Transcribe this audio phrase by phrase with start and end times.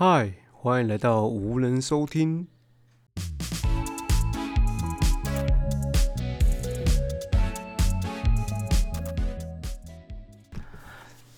[0.00, 2.46] 嗨，欢迎来到无人收听。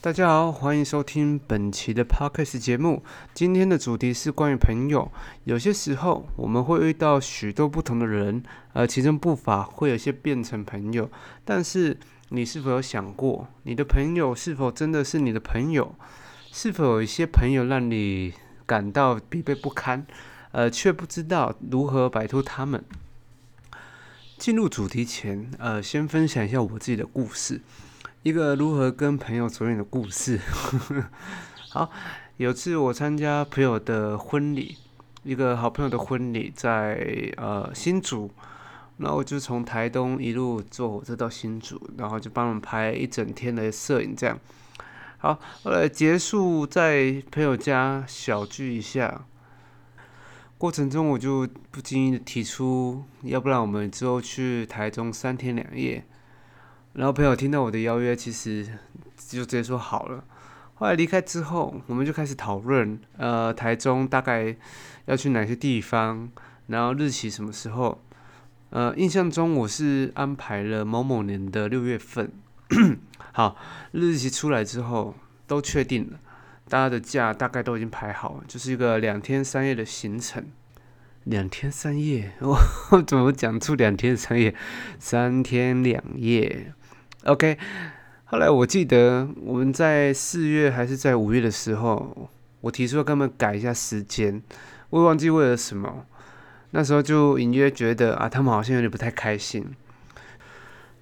[0.02, 3.02] 大家好，欢迎收听本期的 Podcast 节目。
[3.32, 5.10] 今天的主题是关于朋友。
[5.44, 8.42] 有些时候我们会遇到许多不同的人，
[8.74, 11.10] 而其中不乏会有些变成朋友。
[11.46, 11.98] 但是
[12.28, 15.94] 你是否有想过，你的朋友是否真的是你的朋友？
[16.52, 18.34] 是否有一些朋友让你
[18.70, 20.06] 感到疲惫不堪，
[20.52, 22.84] 呃，却不知道如何摆脱他们？
[24.38, 27.62] 进入主题前，呃，先分享一下我自己的故事。
[28.22, 30.38] 一个如何跟朋友走远的故事。
[31.70, 31.90] 好，
[32.36, 34.76] 有次我参加朋友的婚礼，
[35.24, 38.30] 一个好朋友的婚礼在呃新竹，
[38.98, 44.38] 然后我就从台东一路坐火车到新竹，然后就帮他们拍一整天的摄影，这样。
[45.22, 49.26] 好，后来结束在朋友家小聚一下，
[50.56, 56.02] 过程中我就不经意的提出，要不然我们之后去台中三天两夜。
[56.94, 58.66] 然后朋友听到我的邀约，其实
[59.18, 60.24] 就直接说好了。
[60.76, 64.56] 后来离开之后，我们就开始讨论，呃，台中大概
[65.04, 66.30] 要去哪些地方，
[66.68, 68.02] 然后日期什么时候。
[68.70, 72.32] 呃，印象中我是安排了某某年的六月份。
[73.32, 73.56] 好，
[73.92, 75.14] 日期出来之后
[75.46, 76.18] 都确定了，
[76.68, 80.44] 大家的假大概都已经排好了，就是一个两天三夜的行程。
[81.24, 82.32] 两天三夜，
[82.90, 84.54] 我怎么讲出两天三夜？
[84.98, 86.72] 三天两夜。
[87.24, 87.58] OK，
[88.24, 92.30] 后来我记得我们在四月还是在五月的时候，
[92.62, 94.42] 我提出要跟他们改一下时间，
[94.88, 96.06] 我也忘记为了什么。
[96.70, 99.66] 那时候就隐约觉得啊，他们好像有点不太开心。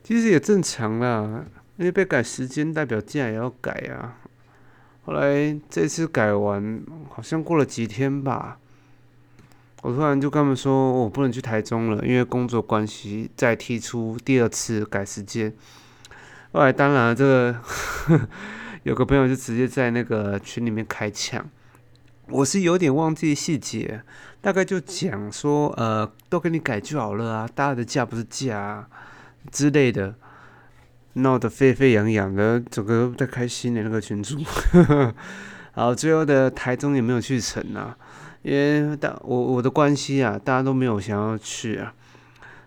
[0.03, 1.45] 其实也正常啦，
[1.79, 4.19] 因为被改时间代表价也要改啊。
[5.07, 8.59] 后来这次改完，好像过了几天吧，
[9.83, 15.55] 我突然就跟他们说，我不能去台中了，因为工作关系，再提出第二次改时间。
[16.53, 17.61] 后来，当然，这个
[18.83, 21.49] 有个朋友就直接在那个群里面开枪。
[22.31, 24.03] 我是有点忘记细节，
[24.43, 28.89] 大概就讲说，呃，都给你改就好了啊，大家的假不是假啊
[29.51, 30.15] 之类的，
[31.19, 34.39] 闹得沸沸扬扬的，整个不太开心的那个群主。
[35.73, 37.97] 好，最后的台中也没有去成啊，
[38.43, 41.95] 因为大我我的关系啊，大家都没有想要去啊。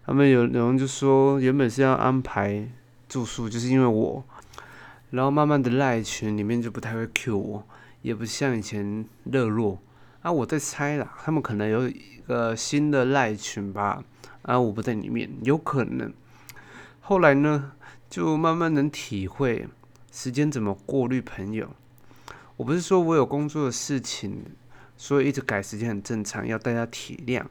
[0.06, 2.69] 他们有有人就说，原本是要安排。
[3.09, 4.23] 住宿就是因为我，
[5.09, 7.67] 然后慢慢的赖群里面就不太会 Q 我，
[8.03, 9.81] 也不像以前热络
[10.22, 10.31] 啊。
[10.31, 14.01] 我在猜啦，他们可能有一个新的赖群吧，
[14.44, 16.13] 啊，我不在里面，有可能。
[17.01, 17.73] 后来呢，
[18.11, 19.67] 就慢慢能体会
[20.11, 21.67] 时间怎么过滤朋友。
[22.57, 24.44] 我不是说我有工作的事情，
[24.95, 27.44] 所以一直改时间很正常，要大家体谅。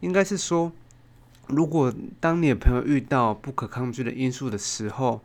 [0.00, 0.72] 应该是说。
[1.48, 5.22] 如果当你的朋友遇到不可抗拒的因素的时候，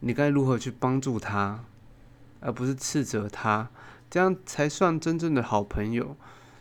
[0.00, 1.64] 你该如何去帮助他，
[2.40, 3.70] 而不是斥责他，
[4.10, 6.16] 这样才算真正的好朋友。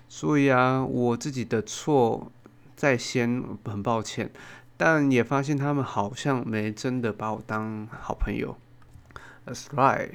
[0.08, 2.32] 所以啊，我自己的错
[2.76, 4.32] 在先，很抱歉，
[4.82, 8.56] 但也发现他们好像没真的把我当好朋友。
[9.46, 10.12] That's right。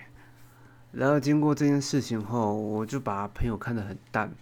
[0.91, 4.33] 然后经过这件事情后，我就把朋友看得很淡。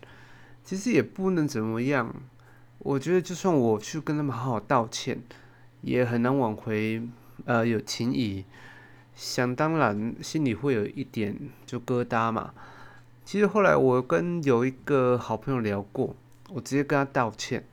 [0.62, 2.14] 其实也不能怎么样。
[2.78, 5.20] 我觉得，就算我去跟他们好好道歉，
[5.80, 7.02] 也很难挽回
[7.44, 8.44] 呃有情谊。
[9.16, 12.54] 想当然，心里会有一点就疙瘩嘛。
[13.24, 16.14] 其实后来我跟有一个好朋友聊过，
[16.50, 17.64] 我直接跟他道歉，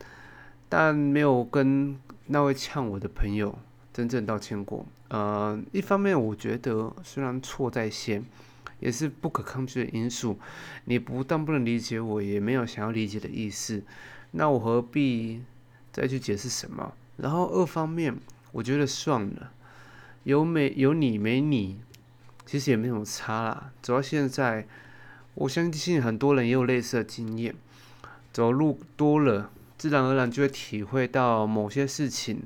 [0.67, 1.95] 但没有跟
[2.31, 3.57] 那位呛我的朋友
[3.91, 4.85] 真正道歉过。
[5.07, 8.23] 呃，一方面我觉得虽然错在先，
[8.79, 10.37] 也是不可抗拒的因素。
[10.85, 13.83] 你不但不能理解我，也没有想要理解的意思。
[14.31, 15.41] 那我何必
[15.91, 16.93] 再去解释什么？
[17.17, 18.15] 然后二方面，
[18.51, 19.51] 我觉得算了，
[20.23, 21.79] 有没有你没你，
[22.45, 23.71] 其实也没什么差啦。
[23.81, 24.67] 走到现在，
[25.33, 27.55] 我相信很多人也有类似的经验，
[28.31, 29.49] 走路多了，
[29.79, 32.41] 自然而然就会体会到某些事情，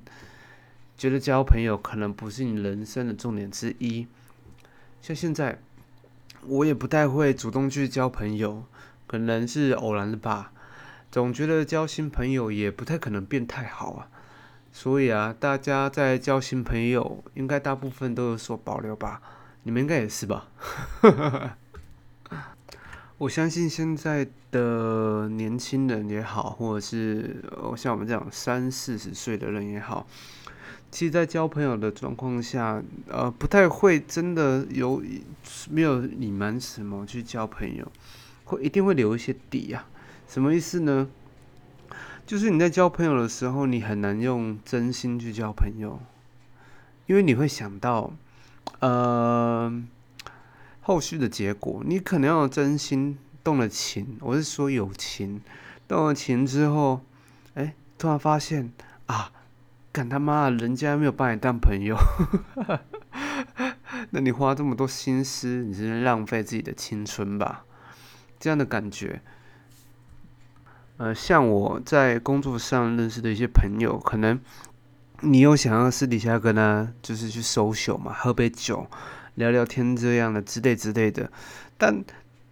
[0.96, 4.08] 觉得交朋友可能不是你人生的重点之一。
[5.02, 5.60] 像现在，
[6.46, 8.64] 我也不太会主动去交朋友，
[9.08, 10.52] 可能是偶然的吧。
[11.12, 14.08] 总觉得交新朋友也不太可能变太好啊，
[14.72, 19.22] 所以啊，大家在交新朋友，应该大部分都有所保留吧？
[19.64, 20.50] 你们应该也是吧？
[23.18, 27.44] 我相信现在的年轻人也好，或者是
[27.77, 30.06] 像我们这样三四十岁的人也好，
[30.92, 35.01] 其实，在交朋友的状况下，呃，不太会真的有
[35.69, 37.92] 没有隐瞒什么去交朋友。
[38.45, 39.88] 会一定会留一些底啊。
[40.27, 41.07] 什么意思呢？
[42.25, 46.00] 就是你在交朋友的时候，你很难用真心去交朋友，
[47.06, 48.13] 因为你会想到，
[48.80, 49.83] 呃，
[50.86, 55.42] 后续的结果，你可能要真心动了情，我是说友情，
[55.88, 57.00] 动了情之后，
[57.54, 58.70] 哎，突然发现
[59.06, 59.32] 啊，
[59.94, 61.98] 干他妈，人家没有把你当朋友，
[64.12, 67.64] 那你花这么多心思，你是浪费自己的青春吧？
[68.38, 69.22] 这样的感觉。
[70.98, 74.38] 呃，像我在工作上认识的一些朋友，可能
[75.22, 78.86] 你有想要私底下跟他就是去 social 嘛，喝杯酒、
[79.36, 81.32] 聊聊天这样的之类之类的，
[81.78, 82.04] 但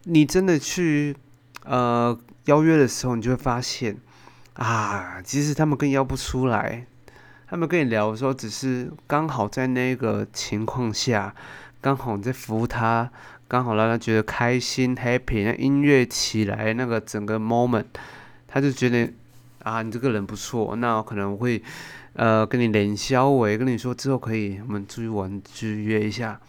[0.04, 1.16] 你真的去
[1.64, 3.98] 呃邀约的时候，你就会发现
[4.54, 6.86] 啊，其实他们更邀不出来。
[7.48, 11.36] 他们跟你聊的时候，只是刚好在那个情况下，
[11.82, 13.12] 刚好你在服务他，
[13.48, 17.86] 刚好让他觉得开心、happy，那音乐起来那个整个 moment。
[18.48, 19.12] 他就觉得
[19.64, 21.62] 啊，你这个人不错，那我可能会
[22.14, 26.40] 呃跟你联销，我跟你说之后可以我们出去玩，去约一下。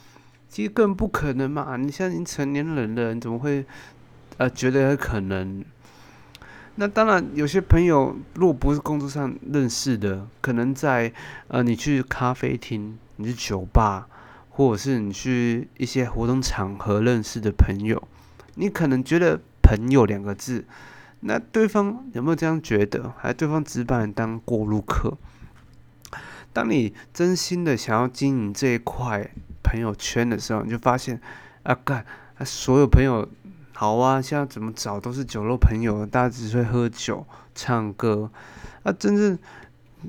[0.53, 1.79] 其实更不可能嘛！
[1.79, 3.65] 你现在已经成年人了，你怎么会
[4.37, 5.65] 呃觉得可能？
[6.75, 11.11] 那当然，有些朋友如果不是工作上认识的，可能在
[11.49, 14.07] 呃你去咖啡厅、你去酒吧，
[14.51, 18.07] 或者是你去一些活动场合认识的朋友，
[18.57, 20.67] 你可能觉得“朋友”两个字。
[21.21, 23.15] 那对方有没有这样觉得？
[23.17, 25.17] 还对方只把你当过路客？
[26.53, 29.31] 当你真心的想要经营这一块
[29.73, 31.19] 朋友圈的时候，你就发现
[31.63, 32.05] 啊，干
[32.37, 33.27] 啊，所有朋友
[33.73, 38.31] 好啊，现在怎么找都是酒肉朋友，大家只会喝酒、唱歌。
[38.83, 39.39] 啊，真正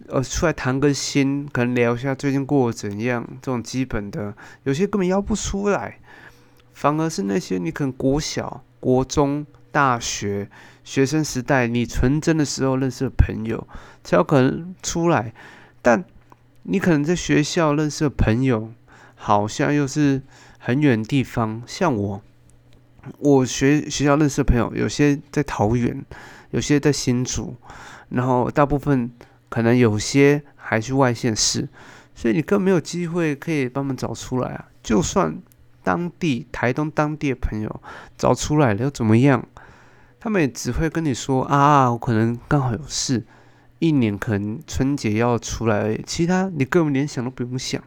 [0.09, 5.99] 呃出来谈个心，可能聊一下最近过得怎样，这种基本的，有些根本邀不出来。
[6.73, 9.45] 反而是那些你可能国小、国中。
[9.73, 10.51] 大学
[10.83, 13.67] 学生时代，你纯真的时候认识的朋友
[14.03, 15.33] 才有可能出来，
[15.81, 16.05] 但
[16.61, 18.71] 你可能在学校认识的朋友，
[19.23, 20.21] 好像又是
[20.59, 21.63] 很远地方。
[21.65, 22.21] 像我，
[23.19, 26.03] 我学学校认识的朋友，有些在桃园，
[26.51, 27.55] 有些在新竹，
[28.09, 29.09] 然后大部分
[29.47, 31.69] 可能有些还去外县市，
[32.13, 34.65] 所以你更没有机会可以帮忙找出来啊。
[34.83, 35.41] 就算
[35.83, 37.81] 当地台东当地的朋友
[38.17, 39.47] 找出来了，又怎么样？
[40.19, 43.25] 他们也只会跟你说啊，我可能刚好有事，
[43.79, 47.81] 一年可能春节要出来而已，其他你根本连想都不用想，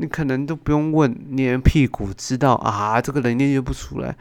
[0.00, 4.16] 你可能都不用问，捏屁股知道啊，这个人捏不出来，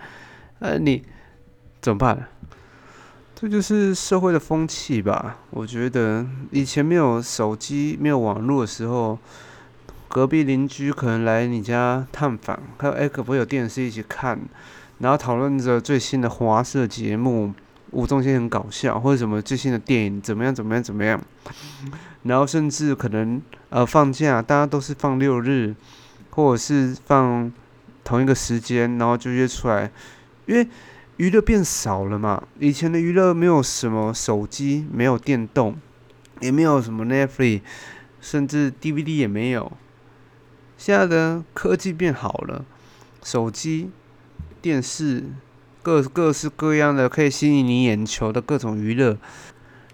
[0.59, 1.01] 呃，你
[1.79, 2.27] 怎么办？
[3.33, 5.37] 这就是社会的风气吧。
[5.51, 9.17] 我觉得以前没有手机、没有网络的时候，
[10.09, 14.37] 隔壁邻居可能来你家探访，还有哎，可不可以有电视一起看？
[14.97, 17.53] 然后讨论着最新的华视节目，
[17.91, 21.19] 吴宗宪很搞笑，或者什么最新的电影怎么样怎么样怎么样。
[22.23, 25.75] 然后甚至可能呃放假，大家都是放六日，
[26.29, 27.51] 或者是放
[28.03, 29.91] 同一个时间，然后就约出来，
[30.45, 30.67] 因为
[31.17, 32.43] 娱乐变少了嘛。
[32.59, 35.77] 以前的娱乐没有什么手机，没有电动，
[36.41, 37.61] 也没有什么 Netflix，
[38.21, 39.71] 甚至 DVD 也没有。
[40.77, 42.65] 现在的科技变好了，
[43.23, 43.89] 手机。
[44.61, 45.23] 电视，
[45.81, 49.17] 各各式各样的可以吸引你眼球的各种娱乐，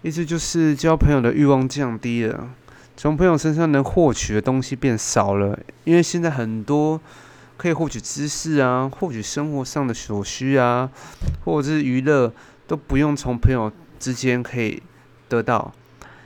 [0.02, 2.50] 意思就是交朋友的欲望降低了，
[2.96, 7.00] 从朋友身上能获取的东西变少了，因为现在很多
[7.56, 10.90] 可以获取知识啊，获取生活上的所需啊，
[11.44, 12.32] 或者是娱乐，
[12.66, 14.82] 都不用从朋友之间可以
[15.28, 15.72] 得到。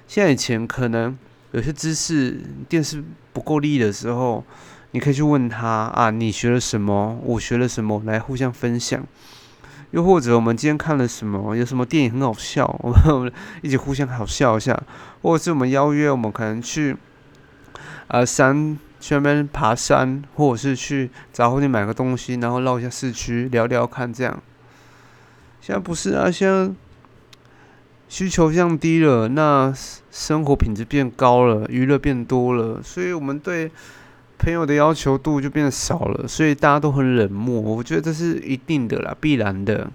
[0.08, 1.16] 现在以前可能
[1.52, 4.44] 有些知识电视不够力的时候。
[4.92, 7.16] 你可以去问他啊，你学了什么？
[7.22, 8.02] 我学了什么？
[8.04, 9.06] 来互相分享。
[9.92, 11.56] 又或者我们今天看了什么？
[11.56, 12.66] 有什么电影很好笑？
[12.82, 13.32] 我们
[13.62, 14.80] 一起互相好笑一下。
[15.22, 16.96] 或者是我们邀约，我们可能去
[18.08, 24.40] 啊山去那边爬山，或者是去杂货店买个东西，然后绕一下市区聊聊看这样。
[25.60, 26.70] 现在不是啊，现在
[28.08, 29.74] 需求降低了，那
[30.10, 33.70] 生活品质变高了，娱乐变多了，所以我们对。
[34.40, 37.60] 朋友的要求度就变少了，所以大家都很冷漠。
[37.60, 39.90] 我觉得这是一定的啦，必然的。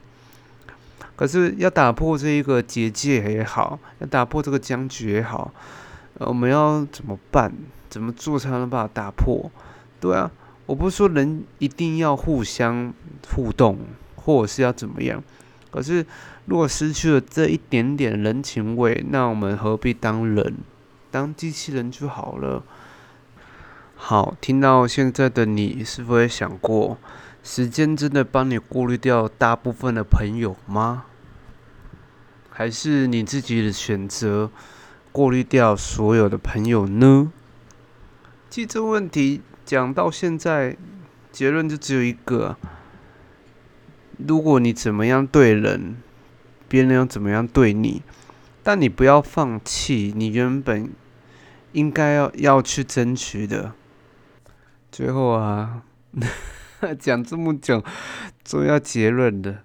[1.15, 5.51] 可是要打破这一个结界也好，要打破这个僵局也好，
[6.19, 7.51] 我们要怎么办？
[7.89, 9.49] 怎么做才能把它打破？
[9.99, 10.29] 对啊，
[10.67, 12.93] 我不是说人一定要互相
[13.33, 13.79] 互动，
[14.15, 15.23] 或者是要怎么样。
[15.71, 16.05] 可是
[16.45, 20.53] 如果失去了这一点点人情味，那我们何必当人？
[21.09, 22.61] 当机器人就好了。
[23.97, 26.97] 好，听到现在的你，是否也想过，
[27.43, 31.05] 时间真的帮你过滤掉大部分的朋友吗？
[32.51, 34.51] 还是你自己的选择
[35.11, 37.31] 过滤掉所有的朋友呢？
[38.49, 40.77] 其实这个问题讲到现在，
[41.31, 42.57] 结论就只有一个：
[44.17, 45.97] 如果你怎么样对人，
[46.67, 48.03] 别人要怎么样对你，
[48.61, 50.91] 但你不要放弃你原本
[51.71, 53.73] 应该要要去争取的。
[54.95, 55.83] 最后啊。
[56.99, 57.83] 讲这么久，
[58.45, 59.63] 终于要结论的。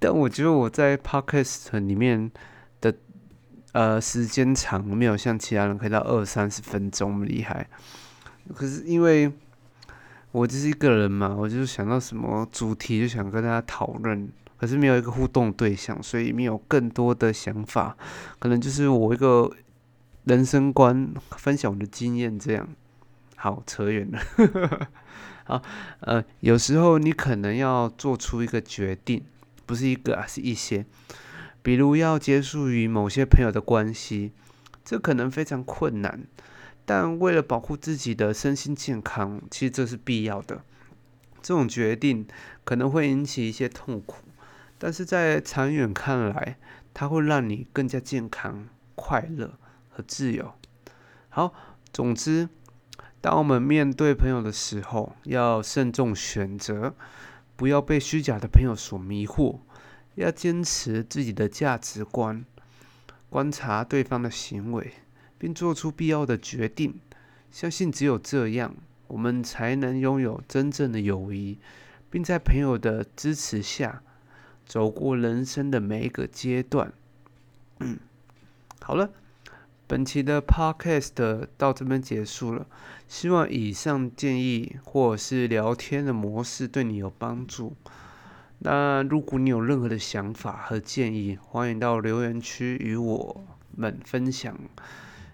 [0.00, 2.28] 但我觉得我在 podcast 里面
[2.80, 2.92] 的
[3.70, 7.68] 呃时间长，没有像其他人可以到二三十分钟厉害。
[8.54, 9.30] 可是因为
[10.32, 17.96] 我就是一个人嘛，我就是想到什么主题就想跟大家讨论，可是没有一个互动对象，所以没有更多的想法。
[18.40, 19.48] 可能就是我一个
[20.24, 22.66] 人生观，分享我的经验这样。
[23.36, 24.18] 好，扯远了。
[25.44, 25.62] 好，
[26.00, 29.24] 呃，有时候你可能要做出一个决定，
[29.64, 30.84] 不是一个啊，是一些，
[31.62, 34.32] 比如要结束与某些朋友的关系，
[34.84, 36.26] 这可能非常困难，
[36.84, 40.64] 但为了保护自己的身心健康，其实这是必要的。
[41.40, 42.26] 这种决定
[42.64, 44.24] 可能会引起一些痛苦，
[44.78, 46.58] 但是在长远看来，
[46.92, 48.66] 它会让你更加健康、
[48.96, 49.56] 快乐
[49.88, 50.54] 和自由。
[51.28, 51.54] 好，
[51.92, 52.48] 总之。
[53.26, 56.94] 当我们面对朋友的时候，要慎重选择，
[57.56, 59.58] 不要被虚假的朋友所迷惑，
[60.14, 62.44] 要坚持自己的价值观，
[63.28, 64.92] 观察对方的行为，
[65.38, 67.00] 并做出必要的决定。
[67.50, 68.76] 相信只有这样，
[69.08, 71.58] 我们才能拥有真正的友谊，
[72.08, 74.02] 并在朋友的支持下，
[74.64, 76.92] 走过人生的每一个阶段。
[77.80, 77.98] 嗯，
[78.80, 79.10] 好了。
[79.86, 82.66] 本期的 podcast 到这边结束了，
[83.06, 87.76] 希望以上建议或者是聊天的模式对你有帮助。
[88.58, 93.44] 那如果你有任何的想法和建议，欢迎到留言区与我
[93.76, 94.58] 们分享。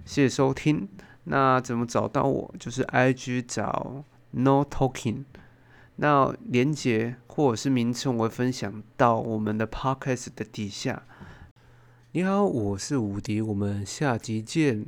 [0.05, 0.89] 谢谢收听。
[1.25, 2.55] 那怎么找到我？
[2.59, 5.25] 就是 IG 找 No Talking。
[5.97, 11.05] 那连接或者是名称我会分享到我们的 podcast 的底下。
[12.15, 14.85] 你好，我是吴迪，我们下集见。